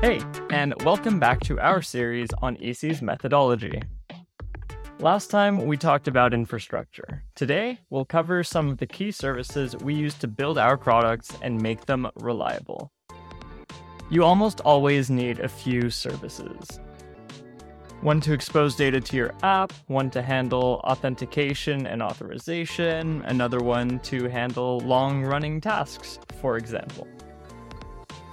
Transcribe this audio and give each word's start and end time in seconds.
Hey, 0.00 0.20
and 0.50 0.80
welcome 0.84 1.18
back 1.18 1.40
to 1.40 1.58
our 1.58 1.82
series 1.82 2.28
on 2.40 2.56
EC's 2.62 3.02
methodology. 3.02 3.82
Last 5.00 5.28
time 5.28 5.66
we 5.66 5.76
talked 5.76 6.06
about 6.06 6.32
infrastructure. 6.32 7.24
Today, 7.34 7.80
we'll 7.90 8.04
cover 8.04 8.44
some 8.44 8.68
of 8.68 8.78
the 8.78 8.86
key 8.86 9.10
services 9.10 9.76
we 9.76 9.94
use 9.94 10.14
to 10.18 10.28
build 10.28 10.56
our 10.56 10.76
products 10.76 11.36
and 11.42 11.60
make 11.60 11.86
them 11.86 12.08
reliable. 12.20 12.92
You 14.08 14.22
almost 14.22 14.60
always 14.60 15.10
need 15.10 15.40
a 15.40 15.48
few 15.48 15.90
services. 15.90 16.78
One 18.00 18.20
to 18.20 18.32
expose 18.32 18.76
data 18.76 19.00
to 19.00 19.16
your 19.16 19.34
app, 19.42 19.72
one 19.88 20.10
to 20.10 20.22
handle 20.22 20.80
authentication 20.84 21.88
and 21.88 22.04
authorization, 22.04 23.22
another 23.22 23.58
one 23.58 23.98
to 24.04 24.28
handle 24.28 24.78
long 24.78 25.24
running 25.24 25.60
tasks, 25.60 26.20
for 26.40 26.56
example. 26.56 27.08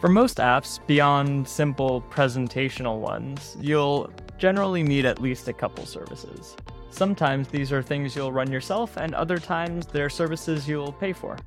For 0.01 0.09
most 0.09 0.37
apps, 0.37 0.85
beyond 0.87 1.47
simple 1.47 2.01
presentational 2.01 2.99
ones, 2.99 3.55
you'll 3.59 4.11
generally 4.37 4.83
need 4.83 5.05
at 5.05 5.21
least 5.21 5.47
a 5.47 5.53
couple 5.53 5.85
services. 5.85 6.55
Sometimes 6.89 7.47
these 7.47 7.71
are 7.71 7.81
things 7.81 8.15
you'll 8.15 8.31
run 8.31 8.51
yourself, 8.51 8.97
and 8.97 9.15
other 9.15 9.37
times 9.37 9.87
they're 9.87 10.09
services 10.09 10.67
you'll 10.67 10.91
pay 10.93 11.13
for. 11.13 11.37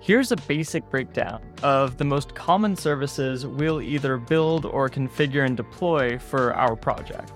Here's 0.00 0.32
a 0.32 0.36
basic 0.36 0.88
breakdown 0.88 1.42
of 1.62 1.98
the 1.98 2.04
most 2.04 2.34
common 2.34 2.76
services 2.76 3.46
we'll 3.46 3.82
either 3.82 4.16
build 4.16 4.64
or 4.64 4.88
configure 4.88 5.44
and 5.44 5.56
deploy 5.56 6.18
for 6.18 6.54
our 6.54 6.76
project. 6.76 7.32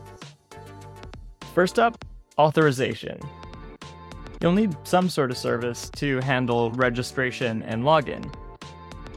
First 1.54 1.78
up, 1.78 2.04
authorization. 2.38 3.18
You'll 4.40 4.52
need 4.52 4.74
some 4.84 5.08
sort 5.08 5.30
of 5.30 5.36
service 5.36 5.90
to 5.96 6.20
handle 6.20 6.70
registration 6.72 7.62
and 7.64 7.82
login. 7.82 8.32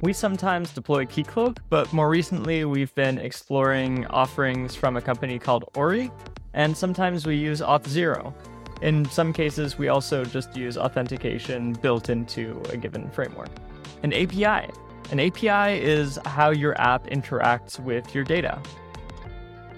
We 0.04 0.12
sometimes 0.12 0.74
deploy 0.74 1.06
Keycloak, 1.06 1.60
but 1.70 1.94
more 1.94 2.10
recently 2.10 2.66
we've 2.66 2.94
been 2.94 3.18
exploring 3.18 4.06
offerings 4.08 4.76
from 4.76 4.98
a 4.98 5.02
company 5.02 5.40
called 5.40 5.64
Ory, 5.78 6.12
and 6.54 6.76
sometimes 6.76 7.26
we 7.26 7.38
use 7.38 7.62
Auth0. 7.62 8.34
In 8.82 9.06
some 9.06 9.32
cases, 9.32 9.78
we 9.78 9.88
also 9.88 10.26
just 10.26 10.58
use 10.58 10.78
authentication 10.78 11.72
built 11.72 12.10
into 12.10 12.62
a 12.70 12.76
given 12.76 13.10
framework. 13.12 13.48
An 14.04 14.12
API. 14.12 14.70
An 15.12 15.22
API 15.22 15.82
is 15.82 16.20
how 16.26 16.50
your 16.50 16.78
app 16.82 17.08
interacts 17.08 17.80
with 17.80 18.14
your 18.14 18.26
data. 18.26 18.62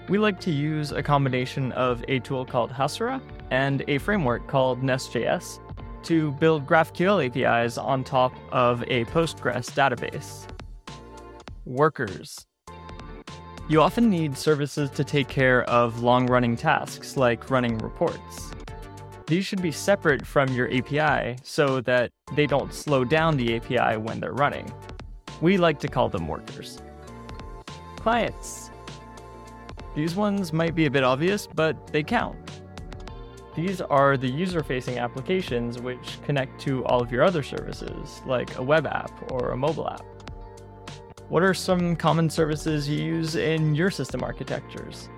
We 0.08 0.18
like 0.18 0.40
to 0.40 0.50
use 0.50 0.90
a 0.90 1.04
combination 1.04 1.70
of 1.70 2.04
a 2.08 2.18
tool 2.18 2.44
called 2.44 2.72
Hasura 2.72 3.22
and 3.52 3.84
a 3.86 3.98
framework 3.98 4.48
called 4.48 4.82
Nest.js 4.82 5.60
to 6.06 6.30
build 6.32 6.66
GraphQL 6.66 7.26
APIs 7.26 7.76
on 7.78 8.04
top 8.04 8.32
of 8.52 8.82
a 8.84 9.04
Postgres 9.06 9.70
database. 9.72 10.46
Workers. 11.64 12.46
You 13.68 13.82
often 13.82 14.08
need 14.08 14.38
services 14.38 14.88
to 14.90 15.02
take 15.02 15.26
care 15.26 15.64
of 15.64 16.02
long 16.02 16.28
running 16.28 16.56
tasks 16.56 17.16
like 17.16 17.50
running 17.50 17.78
reports. 17.78 18.52
These 19.26 19.44
should 19.44 19.60
be 19.60 19.72
separate 19.72 20.24
from 20.24 20.48
your 20.54 20.72
API 20.72 21.38
so 21.42 21.80
that 21.80 22.12
they 22.34 22.46
don't 22.46 22.72
slow 22.72 23.04
down 23.04 23.36
the 23.36 23.56
API 23.56 23.96
when 23.96 24.20
they're 24.20 24.32
running. 24.32 24.72
We 25.40 25.58
like 25.58 25.80
to 25.80 25.88
call 25.88 26.08
them 26.08 26.28
workers. 26.28 26.80
Clients. 27.96 28.70
These 29.96 30.14
ones 30.14 30.52
might 30.52 30.76
be 30.76 30.86
a 30.86 30.90
bit 30.90 31.02
obvious, 31.02 31.48
but 31.48 31.88
they 31.88 32.04
count. 32.04 32.45
These 33.56 33.80
are 33.80 34.18
the 34.18 34.28
user 34.28 34.62
facing 34.62 34.98
applications 34.98 35.80
which 35.80 36.18
connect 36.24 36.60
to 36.62 36.84
all 36.84 37.00
of 37.00 37.10
your 37.10 37.24
other 37.24 37.42
services, 37.42 38.20
like 38.26 38.56
a 38.58 38.62
web 38.62 38.86
app 38.86 39.10
or 39.32 39.52
a 39.52 39.56
mobile 39.56 39.88
app. 39.88 40.04
What 41.30 41.42
are 41.42 41.54
some 41.54 41.96
common 41.96 42.28
services 42.28 42.86
you 42.86 43.02
use 43.02 43.34
in 43.34 43.74
your 43.74 43.90
system 43.90 44.22
architectures? 44.22 45.08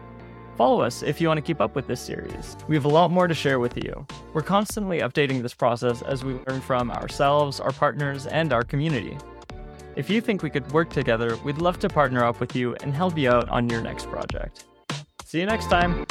Follow 0.56 0.81
us 0.81 1.03
if 1.03 1.20
you 1.20 1.27
want 1.28 1.39
to 1.39 1.42
keep 1.42 1.61
up 1.61 1.75
with 1.75 1.89
this 1.89 2.00
series. 2.00 2.56
We 2.69 2.77
have 2.77 2.84
a 2.84 2.89
lot 2.89 3.11
more 3.11 3.27
to 3.27 3.34
share 3.34 3.59
with 3.59 3.77
you. 3.77 4.06
We're 4.33 4.42
constantly 4.42 5.00
updating 5.00 5.42
this 5.42 5.54
process 5.54 6.03
as 6.03 6.25
we 6.25 6.34
learn 6.48 6.60
from 6.60 6.93
ourselves, 6.93 7.59
our 7.59 7.72
partners, 7.72 8.27
and 8.27 8.53
our 8.53 8.62
community. 8.62 9.19
If 9.97 10.09
you 10.09 10.21
think 10.21 10.44
we 10.44 10.50
could 10.50 10.71
work 10.71 10.91
together, 10.91 11.37
we'd 11.38 11.59
love 11.59 11.81
to 11.81 11.88
partner 11.88 12.25
up 12.25 12.38
with 12.38 12.54
you 12.54 12.77
and 12.82 12.94
help 12.94 13.19
you 13.19 13.31
out 13.31 13.48
on 13.48 13.69
your 13.69 13.81
next 13.81 14.09
project. 14.09 14.65
See 15.25 15.41
you 15.41 15.47
next 15.47 15.69
time! 15.69 16.06